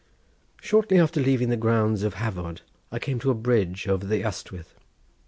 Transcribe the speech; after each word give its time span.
Shortly 0.59 0.97
after 0.99 1.21
leaving 1.21 1.49
the 1.49 1.57
grounds 1.57 2.01
of 2.01 2.15
Hafod 2.15 2.61
I 2.91 2.97
came 2.97 3.19
to 3.19 3.29
a 3.29 3.35
bridge 3.35 3.87
over 3.87 4.03
the 4.03 4.23
Ystwyth. 4.23 4.73